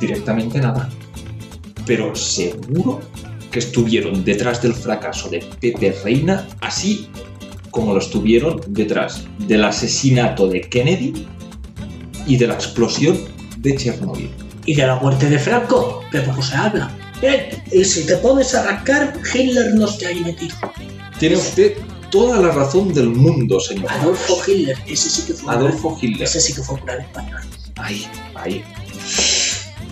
Directamente 0.00 0.60
nada. 0.60 0.88
Pero 1.86 2.14
seguro 2.16 3.00
que 3.56 3.60
estuvieron 3.60 4.22
detrás 4.22 4.60
del 4.60 4.74
fracaso 4.74 5.30
de 5.30 5.38
Pepe 5.62 5.96
Reina, 6.04 6.46
así 6.60 7.08
como 7.70 7.94
lo 7.94 8.00
estuvieron 8.00 8.60
detrás 8.68 9.22
del 9.48 9.64
asesinato 9.64 10.46
de 10.46 10.60
Kennedy 10.60 11.26
y 12.26 12.36
de 12.36 12.48
la 12.48 12.52
explosión 12.54 13.18
de 13.56 13.74
Chernobyl. 13.74 14.28
Y 14.66 14.74
de 14.74 14.86
la 14.86 14.96
muerte 14.96 15.30
de 15.30 15.38
Franco, 15.38 16.02
que 16.12 16.18
poco 16.20 16.42
se 16.42 16.54
habla. 16.54 16.94
Eh, 17.22 17.62
y 17.72 17.82
si 17.82 18.04
te 18.04 18.16
pones 18.18 18.54
a 18.54 18.62
rascar, 18.62 19.14
Hitler 19.32 19.74
no 19.74 19.86
está 19.86 20.08
ahí 20.08 20.20
metido. 20.20 20.54
Tiene 21.18 21.36
usted 21.36 21.78
toda 22.10 22.38
la 22.42 22.50
razón 22.50 22.92
del 22.92 23.08
mundo, 23.08 23.58
señor. 23.58 23.90
Adolfo 23.90 24.36
Hitler, 24.46 24.76
ese 24.86 25.08
sí 25.08 25.22
que 25.26 25.32
fue 25.32 25.44
un 25.54 25.58
Adolfo 25.60 25.88
gran- 25.96 26.04
Hitler. 26.04 26.28
Ese 26.28 26.40
sí 26.42 26.52
que 26.52 26.60
fue 26.62 26.74
un 26.74 26.84
gran 26.84 27.00
español. 27.00 27.40
Ahí, 27.76 28.06
ahí. 28.34 28.62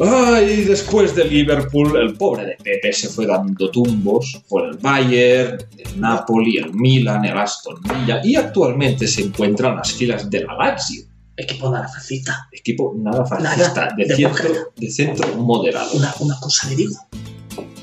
Ay, 0.00 0.64
después 0.64 1.14
de 1.14 1.24
Liverpool, 1.24 1.96
el 1.96 2.14
pobre 2.14 2.44
de 2.46 2.56
Pepe 2.62 2.92
se 2.92 3.08
fue 3.08 3.26
dando 3.26 3.70
tumbos 3.70 4.42
por 4.48 4.66
el 4.66 4.76
Bayern, 4.78 5.56
el 5.78 6.00
Napoli, 6.00 6.56
el 6.56 6.74
Milan, 6.74 7.24
el 7.24 7.38
Aston 7.38 7.76
Villa 7.82 8.20
y 8.24 8.34
actualmente 8.34 9.06
se 9.06 9.22
encuentra 9.22 9.68
en 9.70 9.76
las 9.76 9.92
filas 9.92 10.28
del 10.30 10.46
Lazio, 10.58 11.04
Equipo 11.36 11.68
nada 11.70 11.88
fascista. 11.88 12.48
equipo 12.52 12.92
nada 12.96 13.24
fascista, 13.26 13.84
Nada, 13.86 13.94
de, 13.96 14.04
de 14.06 14.14
centro, 14.16 14.48
de 14.76 14.90
centro 14.90 15.34
moderado. 15.36 15.90
Una, 15.94 16.12
una 16.20 16.38
cosa 16.40 16.68
le 16.70 16.76
digo, 16.76 16.94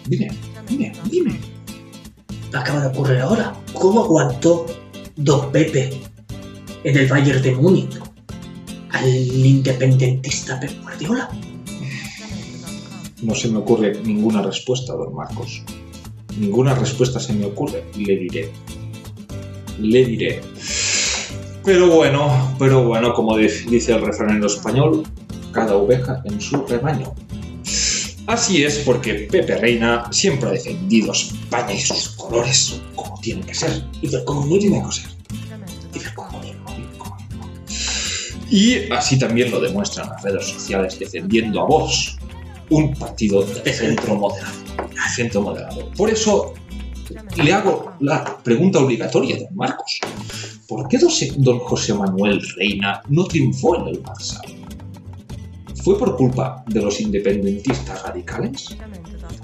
Dime, 0.08 0.30
dime, 0.70 0.92
dime. 1.10 1.40
me 2.52 2.58
acaba 2.60 2.82
de 2.82 2.88
ocurrir 2.88 3.20
ahora. 3.20 3.54
¿Cómo 3.74 4.04
aguantó 4.04 4.66
Don 5.18 5.52
Pepe 5.52 5.90
en 6.84 6.98
el 6.98 7.08
Bayern 7.08 7.42
de 7.42 7.52
Múnich 7.56 8.00
al 8.92 9.08
independentista 9.10 10.58
Pep 10.60 10.72
Guardiola? 10.82 11.30
No 13.22 13.36
se 13.36 13.50
me 13.50 13.60
ocurre 13.60 14.00
ninguna 14.04 14.42
respuesta, 14.42 14.94
don 14.94 15.14
Marcos. 15.16 15.62
Ninguna 16.38 16.74
respuesta 16.76 17.20
se 17.20 17.34
me 17.34 17.46
ocurre. 17.46 17.84
Le 17.98 18.18
diré. 18.18 18.52
Le 19.80 20.06
diré. 20.06 20.42
Pero 21.64 21.90
bueno, 21.92 22.56
pero 22.58 22.84
bueno, 22.84 23.14
como 23.14 23.38
di- 23.38 23.48
dice 23.70 23.94
el 23.94 24.02
refrán 24.02 24.44
español, 24.44 25.04
cada 25.52 25.76
oveja 25.76 26.22
en 26.26 26.42
su 26.42 26.66
rebaño. 26.66 27.14
Así 28.28 28.64
es 28.64 28.80
porque 28.80 29.28
Pepe 29.32 29.58
Reina 29.58 30.06
siempre 30.12 30.50
ha 30.50 30.54
defendido 30.54 31.12
España 31.12 31.74
y 31.74 31.80
sus 31.80 32.10
colores 32.10 32.82
como 32.96 33.20
tienen 33.20 33.44
que 33.44 33.54
ser. 33.54 33.84
Y 34.02 34.08
del 34.08 34.24
comunismo. 34.24 34.88
que 34.90 34.96
ser. 34.96 35.10
Y 35.94 36.00
del. 36.00 36.12
Y 38.50 38.92
así 38.92 39.18
también 39.18 39.50
lo 39.52 39.60
demuestran 39.62 40.10
las 40.10 40.22
redes 40.24 40.48
sociales 40.48 41.00
defendiendo 41.00 41.62
a 41.62 41.66
Vox, 41.66 42.18
un 42.72 42.94
partido 42.96 43.44
de 43.44 43.72
centro 43.72 44.16
moderado. 44.16 44.58
Centro 45.16 45.42
moderado. 45.42 45.90
Por 45.96 46.10
eso 46.10 46.54
le 47.36 47.54
hago 47.54 47.94
la 48.00 48.38
pregunta 48.44 48.80
obligatoria, 48.80 49.38
don 49.38 49.56
Marcos. 49.56 50.00
¿Por 50.68 50.88
qué 50.88 50.98
don 51.38 51.60
José 51.60 51.94
Manuel 51.94 52.42
Reina 52.56 53.02
no 53.10 53.26
triunfó 53.26 53.76
en 53.76 53.88
el 53.90 54.02
Barça? 54.02 54.40
¿Fue 55.84 55.98
por 55.98 56.16
culpa 56.16 56.64
de 56.68 56.82
los 56.82 57.02
independentistas 57.02 58.04
radicales? 58.04 58.78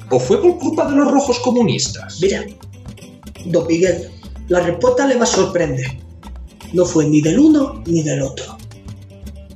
¿O 0.10 0.20
fue 0.20 0.42
por 0.42 0.58
culpa 0.58 0.90
de 0.90 0.96
los 0.96 1.12
rojos 1.12 1.40
comunistas? 1.40 2.20
Mira, 2.22 2.46
Don 3.46 3.68
Miguel, 3.68 4.10
La 4.48 4.62
respuesta 4.62 5.06
le 5.06 5.16
va 5.18 5.24
a 5.24 5.28
sorprender. 5.28 5.88
No 6.72 6.86
fue 6.86 7.06
ni 7.08 7.22
del 7.22 7.40
uno 7.40 7.84
ni 7.86 8.04
del 8.04 8.22
otro. 8.22 8.58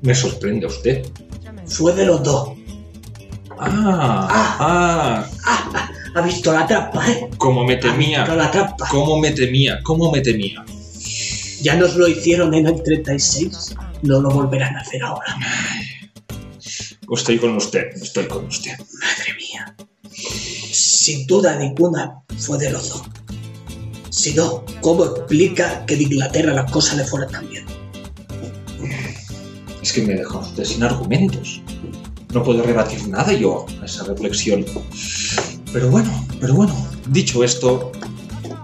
Me 0.02 0.14
sorprende 0.14 0.66
usted. 0.66 1.06
Fue 1.68 1.94
de 1.94 2.06
los 2.06 2.22
dos. 2.24 2.61
Ah, 3.64 4.28
ah, 4.60 5.26
Ah, 5.46 5.90
ha 6.16 6.22
visto 6.22 6.52
la 6.52 6.66
trampa, 6.68 7.08
¿eh? 7.10 7.30
como 7.38 7.64
me 7.64 7.74
Ha 7.74 7.76
visto 7.78 7.92
temía. 7.92 8.26
la 8.36 8.52
trampa. 8.52 8.88
Cómo 8.90 9.20
me 9.20 9.32
temía, 9.32 9.80
cómo 9.84 10.12
me 10.12 10.22
temía. 10.22 10.64
Ya 11.62 11.76
nos 11.76 11.96
lo 11.96 12.08
hicieron 12.08 12.54
en 12.54 12.68
el 12.68 12.82
36. 12.84 13.76
No 14.02 14.20
lo 14.20 14.30
volverán 14.32 14.76
a 14.76 14.80
hacer 14.82 15.04
ahora. 15.04 15.36
Estoy 17.14 17.38
con 17.38 17.56
usted, 17.56 17.88
estoy 18.02 18.26
con 18.28 18.46
usted. 18.46 18.78
Madre 18.80 19.34
mía. 19.38 19.76
Sin 20.12 21.28
duda 21.28 21.56
ninguna 21.58 22.16
fue 22.40 22.58
de 22.58 22.72
los 22.72 22.90
dos. 22.90 23.04
Si 24.10 24.34
no, 24.34 24.66
¿cómo 24.82 25.06
explica 25.06 25.86
que 25.86 25.96
de 25.98 26.04
Inglaterra 26.04 26.54
las 26.54 26.72
cosas 26.72 26.98
le 26.98 27.04
fueran 27.06 27.30
tan 27.32 27.48
bien? 27.50 27.66
Es 29.82 29.94
que 29.94 30.02
me 30.02 30.14
deja 30.14 30.38
usted 30.40 30.64
sin 30.64 30.84
argumentos. 30.84 31.61
No 32.34 32.44
puedo 32.44 32.64
rebatir 32.64 33.08
nada 33.08 33.34
yo 33.34 33.66
a 33.82 33.86
esa 33.86 34.04
reflexión. 34.06 34.66
Pero 35.74 35.90
bueno, 35.90 36.10
pero 36.40 36.54
bueno, 36.54 36.74
dicho 37.10 37.44
esto, 37.44 37.92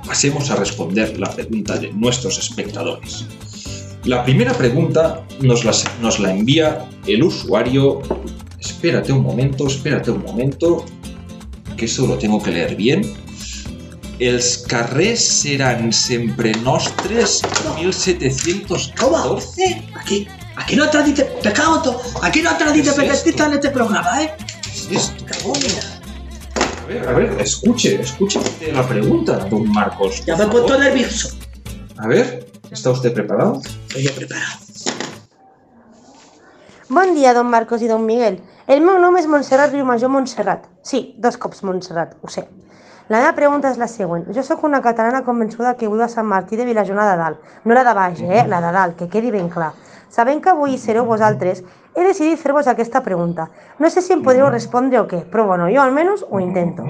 pasemos 0.06 0.50
a 0.52 0.56
responder 0.56 1.20
la 1.20 1.30
pregunta 1.30 1.78
de 1.78 1.92
nuestros 1.94 2.38
espectadores. 2.38 3.26
La 4.06 4.24
primera 4.24 4.54
pregunta 4.54 5.26
nos 5.42 5.66
la, 5.66 5.74
nos 6.02 6.20
la 6.20 6.34
envía 6.34 6.88
el 7.08 7.24
usuario. 7.24 8.02
Espérate 8.60 9.12
un 9.12 9.24
momento, 9.24 9.68
espérate 9.68 10.12
un 10.12 10.24
momento, 10.24 10.86
que 11.76 11.86
eso 11.86 12.08
lo 12.08 12.18
tengo 12.18 12.42
que 12.42 12.52
leer 12.52 12.76
bien. 12.76 13.02
Els 14.20 14.66
carrers 14.66 15.22
seran 15.22 15.94
sempre 15.94 16.52
nostres 16.64 17.44
1714. 17.78 19.84
Aquí, 19.94 20.26
aquí 20.58 20.76
no 20.76 20.90
tradite, 20.90 21.24
todo. 21.84 22.02
Aquí 22.22 22.42
no 22.42 22.58
tradite 22.58 22.84
¿Qué 22.84 22.90
es 22.90 22.96
periodista 22.96 23.30
esto? 23.30 23.46
en 23.46 23.54
este 23.54 23.70
programa, 23.70 24.22
¿eh? 24.22 24.36
¿Qué 24.90 24.96
es 24.96 25.14
esto? 25.14 25.54
A 26.84 26.88
ver, 26.88 27.08
a 27.08 27.12
ver, 27.14 27.42
escuche, 27.42 28.02
escuche 28.02 28.40
la 28.74 28.88
pregunta, 28.88 29.38
don 29.50 29.70
Marcos. 29.72 30.26
Ya 30.26 30.36
me 30.36 30.46
he 30.46 30.48
puesto 30.48 30.78
nervioso. 30.80 31.30
A 31.98 32.08
ver, 32.08 32.50
¿está 32.72 32.92
usted 32.92 33.14
preparado? 33.14 33.62
Estoy 33.88 34.04
yo 34.04 34.14
preparado. 34.14 34.60
Bon 36.90 37.14
dia, 37.14 37.34
don 37.34 37.50
Marcos 37.50 37.82
i 37.82 37.88
don 37.88 38.06
Miguel. 38.06 38.40
El 38.68 38.80
meu 38.80 38.96
nom 39.00 39.16
és 39.20 39.28
Montserrat 39.28 39.74
Riumajor 39.74 40.10
Montserrat. 40.10 40.64
Sí, 40.84 41.16
dos 41.20 41.36
cops 41.36 41.64
Montserrat, 41.68 42.16
ho 42.22 42.32
sé. 42.32 42.46
La 43.12 43.20
meva 43.20 43.34
pregunta 43.36 43.70
és 43.72 43.78
la 43.80 43.88
següent. 43.92 44.26
Jo 44.36 44.44
sóc 44.44 44.64
una 44.68 44.80
catalana 44.84 45.22
convençuda 45.24 45.76
que 45.80 45.88
viu 45.88 46.02
a 46.04 46.08
Sant 46.12 46.28
Martí 46.28 46.56
de 46.60 46.66
Vilajona 46.68 47.06
de 47.12 47.18
Dalt. 47.20 47.44
No 47.64 47.76
la 47.76 47.84
de 47.88 47.94
baix, 47.96 48.22
eh? 48.24 48.46
La 48.48 48.60
de 48.64 48.72
dalt, 48.76 48.96
que 49.00 49.08
quedi 49.12 49.32
ben 49.32 49.48
clar. 49.52 49.74
Sabent 50.10 50.42
que 50.42 50.50
avui 50.50 50.78
sereu 50.78 51.06
vosaltres, 51.06 51.64
he 51.96 52.04
decidit 52.06 52.40
fer-vos 52.40 52.68
aquesta 52.68 53.04
pregunta. 53.04 53.50
No 53.80 53.90
sé 53.90 54.02
si 54.02 54.14
em 54.14 54.24
podríeu 54.24 54.50
respondre 54.50 55.00
o 55.00 55.08
què, 55.08 55.24
però 55.32 55.48
bueno, 55.52 55.70
jo 55.74 55.82
almenys 55.82 56.26
ho 56.30 56.40
intento. 56.40 56.86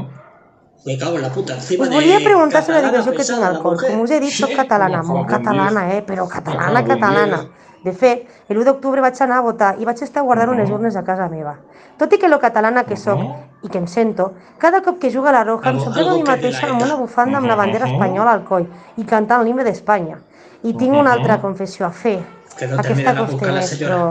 Me 0.86 0.98
cago 0.98 1.18
en 1.18 1.24
la 1.24 1.30
puta 1.30 1.56
encima 1.56 1.84
Us 1.84 1.90
volia 1.92 2.20
preguntar 2.24 2.64
sobre 2.64 2.82
la 2.82 2.90
diversió 2.90 3.14
que 3.14 3.24
tinc 3.26 3.44
al 3.44 3.58
cor. 3.62 3.80
Com 3.82 4.04
us 4.06 4.12
he 4.12 4.20
dit, 4.24 4.32
soc 4.32 4.54
catalana, 4.56 5.02
molt 5.04 5.28
catalana, 5.28 5.88
eh? 5.96 6.04
Però 6.06 6.28
catalana, 6.32 6.84
catalana. 6.86 7.42
De 7.84 7.92
fet, 7.94 8.24
l'1 8.50 8.64
d'octubre 8.68 9.02
vaig 9.04 9.20
anar 9.24 9.42
a 9.42 9.46
votar 9.46 9.74
i 9.82 9.86
vaig 9.88 10.00
estar 10.04 10.24
guardant 10.24 10.54
unes 10.54 10.72
urnes 10.72 10.96
a 10.96 11.04
casa 11.08 11.28
meva. 11.32 11.58
Tot 11.98 12.14
i 12.14 12.20
que 12.22 12.30
lo 12.30 12.40
catalana 12.40 12.84
que 12.86 12.96
sóc 12.96 13.20
i 13.64 13.70
que 13.74 13.80
em 13.82 13.88
sento, 13.88 14.32
cada 14.62 14.82
cop 14.86 15.00
que 15.02 15.12
jugo 15.12 15.28
a 15.28 15.36
la 15.36 15.44
Roja 15.44 15.72
em 15.74 15.80
sorpreno 15.82 16.14
a 16.14 16.18
mi 16.18 16.24
mateixa 16.28 16.68
amb 16.70 16.84
una 16.86 16.96
bufanda 16.96 17.40
amb 17.42 17.50
la 17.50 17.56
bandera 17.60 17.88
espanyola 17.90 18.34
al 18.38 18.44
coll 18.46 18.68
i 18.98 19.06
cantant 19.06 19.44
l'himne 19.44 19.66
d'Espanya. 19.66 20.20
I 20.68 20.74
tinc 20.76 20.96
una 20.96 21.14
altra 21.16 21.40
confessió 21.42 21.88
a 21.88 21.92
fer. 21.92 22.18
Que 22.58 22.68
no 22.68 22.80
Aquesta 22.82 23.14
costa 23.16 23.54
més, 23.54 23.76
però... 23.80 24.02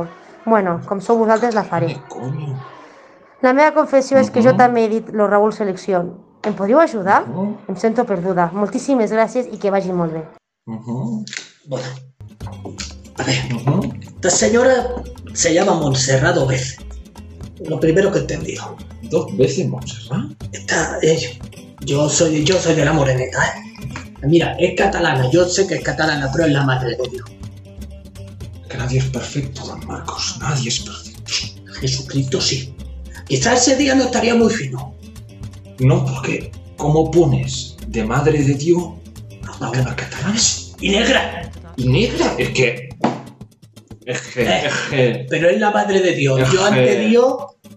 Bueno, 0.47 0.79
com 0.87 1.01
sou 1.03 1.19
vosaltres 1.19 1.55
la 1.59 1.65
faré. 1.67 1.89
¿Qué 1.95 2.01
coño? 2.09 2.55
La 3.43 3.53
meva 3.53 3.73
confessió 3.75 4.17
és 4.19 4.31
que 4.33 4.41
jo 4.43 4.55
també 4.57 4.87
he 4.87 4.89
dit 4.89 5.09
lo 5.13 5.27
Raúl 5.29 5.53
Selección. 5.53 6.15
Em 6.47 6.55
podríeu 6.55 6.79
ajudar? 6.81 7.25
Ujú, 7.27 7.49
Em 7.69 7.77
sento 7.77 8.05
perduda. 8.07 8.49
Moltíssimes 8.55 9.13
gràcies 9.13 9.51
i 9.51 9.59
que 9.59 9.73
vagi 9.75 9.93
molt 9.93 10.15
bé. 10.15 10.23
Bueno. 11.67 11.91
A 13.19 13.23
ver, 13.25 13.37
esta 14.07 14.31
señora 14.31 14.75
se 15.35 15.53
llama 15.53 15.75
Montserrat 15.75 16.37
Obez. 16.37 16.77
Lo 17.67 17.81
primero 17.81 18.13
que 18.13 18.19
he 18.19 18.21
entendido. 18.23 18.77
Dos 19.11 19.37
veces 19.37 19.69
Montserrat. 19.69 20.31
Esta, 20.53 20.99
eh, 21.03 21.39
yo 21.81 22.09
soy 22.09 22.45
yo 22.45 22.59
soy 22.59 22.75
de 22.75 22.85
la 22.85 22.93
moreneta, 22.93 23.39
¿eh? 23.47 23.76
Mira, 24.23 24.57
es 24.59 24.75
catalana, 24.77 25.31
yo 25.31 25.47
sé 25.49 25.67
que 25.67 25.75
es 25.77 25.83
catalana, 25.83 26.31
pero 26.33 26.47
es 26.47 26.53
la 26.53 26.65
madre 26.65 26.97
de 26.97 27.09
Dios. 27.11 27.31
Que 28.69 28.77
nadie 28.77 28.99
es 28.99 29.05
perfecto, 29.07 29.65
don 29.65 29.87
Marcos. 29.87 30.37
Nadie 30.41 30.69
es 30.69 30.81
perfecto. 30.81 31.33
Jesucristo 31.81 32.41
sí. 32.41 32.75
Quizás 33.27 33.67
ese 33.67 33.77
día 33.77 33.95
no 33.95 34.05
estaría 34.05 34.35
muy 34.35 34.53
fino. 34.53 34.95
No, 35.79 36.05
porque 36.05 36.51
¿cómo 36.77 37.11
pones 37.11 37.77
de 37.89 38.05
madre 38.05 38.43
de 38.43 38.55
Dios 38.55 38.83
a 39.61 39.71
una 39.71 39.95
catalana 39.95 40.39
Y 40.81 40.91
negra, 40.91 41.51
y 41.77 41.89
negra? 41.89 42.35
Es 42.39 42.51
que... 42.51 42.89
Es 44.07 44.21
que... 44.23 44.43
Eh. 44.43 44.67
Es 44.67 44.73
que... 44.91 45.27
pero 45.29 45.51
es 45.51 45.61
la 45.61 45.71
madre 45.71 46.01
de 46.01 46.15
Dios. 46.15 46.41
Yo 46.53 46.65
ante 46.65 47.01
Dios, 47.01 47.35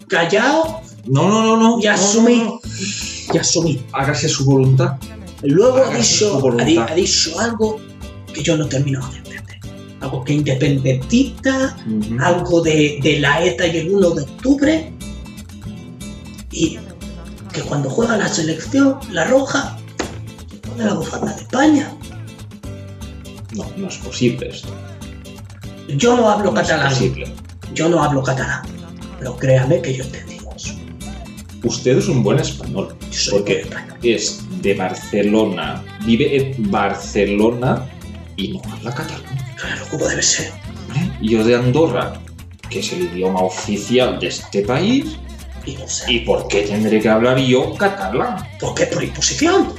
callado 0.07 0.81
No, 1.07 1.27
no, 1.27 1.43
no, 1.43 1.57
no. 1.57 1.79
y 1.81 1.85
no, 1.85 1.91
asumí. 1.91 2.37
no, 2.37 2.45
no. 2.45 2.59
Y 3.33 3.37
asumí. 3.37 3.85
Hágase 3.91 4.29
su 4.29 4.45
voluntad. 4.45 4.97
Luego 5.43 5.77
ha 5.85 5.95
dicho, 5.95 6.41
ha, 6.59 6.63
di- 6.63 6.77
ha 6.77 6.93
dicho 6.95 7.39
algo 7.39 7.79
que 8.33 8.43
yo 8.43 8.57
no 8.57 8.67
termino 8.67 8.99
de 9.09 9.17
entender. 9.17 9.59
Algo 10.01 10.23
que 10.23 10.33
independentista, 10.33 11.75
algo 12.19 12.61
de, 12.61 12.99
de 13.01 13.19
la 13.19 13.43
ETA 13.43 13.67
y 13.67 13.77
el 13.77 13.89
1 13.89 14.09
de 14.11 14.21
octubre. 14.23 14.93
Y 16.51 16.77
que 17.53 17.61
cuando 17.61 17.89
juega 17.89 18.17
la 18.17 18.27
selección, 18.27 18.97
la 19.11 19.25
roja, 19.25 19.77
se 20.49 20.57
pone 20.57 20.85
la 20.85 20.93
bufanda 20.93 21.33
de 21.33 21.41
España. 21.41 21.93
No, 23.55 23.65
no 23.77 23.87
es 23.87 23.97
posible 23.97 24.49
esto. 24.49 24.69
Yo 25.97 26.15
no 26.15 26.29
hablo 26.29 26.51
No 26.51 26.59
es 26.61 26.67
catalán. 26.67 26.89
posible. 26.93 27.33
Yo 27.73 27.89
no 27.89 28.03
hablo 28.03 28.21
catalán. 28.23 28.61
Pero 29.17 29.35
créame 29.37 29.81
que 29.81 29.95
yo 29.95 30.03
eso. 30.03 30.28
Usted 31.63 31.97
es 31.97 32.07
un 32.07 32.23
buen 32.23 32.39
español. 32.39 32.95
Porque 33.31 33.67
es 34.03 34.41
de 34.61 34.73
Barcelona, 34.73 35.83
vive 36.05 36.37
en 36.37 36.71
Barcelona 36.71 37.85
y 38.37 38.49
no 38.53 38.61
habla 38.71 38.93
catalán. 38.93 39.37
Claro, 39.57 39.85
como 39.91 40.07
debe 40.07 40.23
ser. 40.23 40.51
yo 41.21 41.43
de 41.43 41.55
Andorra, 41.55 42.13
que 42.69 42.79
es 42.79 42.93
el 42.93 43.01
idioma 43.13 43.41
oficial 43.41 44.19
de 44.19 44.27
este 44.27 44.61
país, 44.61 45.17
Y 45.65 45.75
no 45.75 45.87
sé. 45.87 46.13
¿y 46.13 46.19
por 46.21 46.47
qué 46.47 46.61
tendré 46.61 47.01
que 47.01 47.09
hablar 47.09 47.37
yo 47.39 47.75
catalán? 47.75 48.37
¿Por 48.59 48.73
qué? 48.75 48.85
Por 48.85 49.03
imposición. 49.03 49.73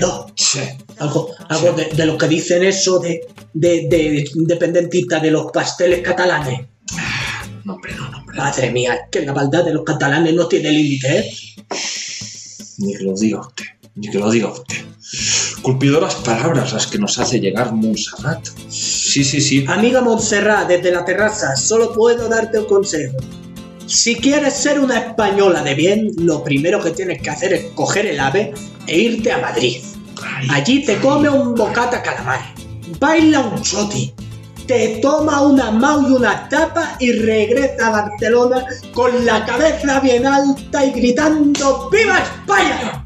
No. 0.00 0.26
Sí. 0.34 0.60
Algo, 0.98 1.30
algo 1.48 1.72
de, 1.72 1.86
de 1.86 2.06
lo 2.06 2.16
que 2.18 2.28
dicen 2.28 2.62
eso 2.64 2.98
de, 2.98 3.20
de, 3.54 3.86
de 3.88 4.24
independentista 4.34 5.18
de 5.20 5.30
los 5.30 5.50
pasteles 5.52 6.00
catalanes. 6.02 6.60
No, 7.64 7.74
hombre, 7.74 7.92
no, 7.94 8.08
no, 8.10 8.15
hombre. 8.15 8.15
no. 8.15 8.15
Madre 8.36 8.70
mía, 8.70 8.94
es 8.94 9.00
que 9.10 9.24
la 9.24 9.32
maldad 9.32 9.64
de 9.64 9.72
los 9.72 9.84
catalanes 9.84 10.34
no 10.34 10.46
tiene 10.46 10.70
límite, 10.70 11.18
¿eh? 11.18 11.34
Ni 12.78 12.94
que 12.94 13.04
lo 13.04 13.14
diga 13.14 13.40
usted, 13.40 13.64
ni 13.94 14.10
que 14.10 14.18
lo 14.18 14.30
diga 14.30 14.48
usted. 14.48 14.76
Culpidoras 15.62 16.16
palabras 16.16 16.72
las 16.72 16.86
que 16.86 16.98
nos 16.98 17.18
hace 17.18 17.40
llegar 17.40 17.72
Montserrat. 17.72 18.46
Sí, 18.68 19.24
sí, 19.24 19.40
sí. 19.40 19.64
Amiga 19.66 20.02
Montserrat, 20.02 20.68
desde 20.68 20.92
la 20.92 21.04
terraza, 21.04 21.56
solo 21.56 21.92
puedo 21.94 22.28
darte 22.28 22.58
un 22.58 22.66
consejo. 22.66 23.16
Si 23.86 24.16
quieres 24.16 24.54
ser 24.54 24.80
una 24.80 24.98
española 24.98 25.62
de 25.62 25.74
bien, 25.74 26.10
lo 26.18 26.44
primero 26.44 26.82
que 26.82 26.90
tienes 26.90 27.22
que 27.22 27.30
hacer 27.30 27.52
es 27.52 27.64
coger 27.74 28.06
el 28.06 28.20
ave 28.20 28.52
e 28.86 28.98
irte 28.98 29.32
a 29.32 29.38
Madrid. 29.38 29.80
Allí 30.50 30.84
te 30.84 30.98
come 30.98 31.28
un 31.28 31.54
bocata 31.54 32.02
calamar, 32.02 32.54
baila 32.98 33.40
un 33.40 33.62
choti, 33.62 34.12
te 34.66 34.98
toma 35.00 35.42
una 35.42 35.70
mau 35.70 36.02
y 36.08 36.12
una 36.12 36.48
tapa 36.48 36.96
y 37.00 37.12
regresa 37.12 37.88
a 37.88 37.90
Barcelona 37.90 38.64
con 38.92 39.24
la 39.24 39.44
cabeza 39.44 40.00
bien 40.00 40.26
alta 40.26 40.84
y 40.84 40.92
gritando 40.92 41.88
¡Viva 41.90 42.18
España! 42.18 43.04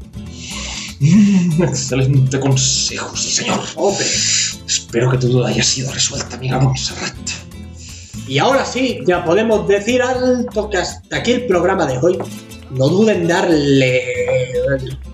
mm, 0.99 1.63
excelente 1.63 2.39
consejo, 2.39 3.15
sí, 3.15 3.31
señor. 3.31 3.59
Hombre, 3.75 4.05
Espero 4.65 5.11
que 5.11 5.17
tu 5.17 5.27
duda 5.27 5.49
haya 5.49 5.63
sido 5.63 5.91
resuelta, 5.91 6.35
amiga 6.35 6.59
Montserrat. 6.59 7.13
y 8.27 8.37
ahora 8.37 8.65
sí, 8.65 8.99
ya 9.05 9.23
podemos 9.25 9.67
decir 9.67 10.01
alto 10.01 10.69
que 10.69 10.77
hasta 10.77 11.17
aquí 11.17 11.31
el 11.33 11.45
programa 11.47 11.85
de 11.85 11.97
hoy. 11.97 12.17
No 12.71 12.87
duden 12.87 13.21
en 13.21 13.27
darle 13.27 14.01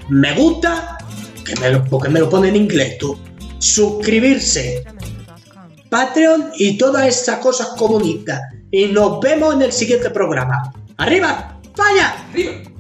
me 0.10 0.33
gusta, 0.36 0.97
que 1.43 1.55
me 1.60 1.71
lo, 1.71 1.83
porque 1.86 2.10
me 2.10 2.19
lo 2.19 2.29
pone 2.29 2.49
en 2.49 2.55
inglés 2.55 2.97
tú. 2.97 3.17
Suscribirse, 3.60 4.83
Patreon 5.89 6.52
y 6.58 6.78
todas 6.78 7.08
esas 7.08 7.39
cosas 7.39 7.69
comunistas. 7.78 8.41
Y 8.71 8.88
nos 8.88 9.19
vemos 9.19 9.56
en 9.56 9.62
el 9.63 9.71
siguiente 9.71 10.10
programa. 10.10 10.73
¡Arriba! 10.97 11.60
¡Vaya! 11.76 12.26
¡Arriba! 12.32 12.76